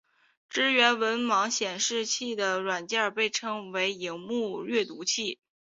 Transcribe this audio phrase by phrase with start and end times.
[0.49, 5.37] 支援盲文显示机的软件被称为萤幕阅读器。